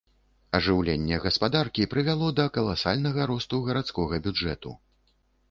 [0.59, 4.75] Ажыўленне гаспадаркі прывяло да каласальнага росту гарадскога бюджэту.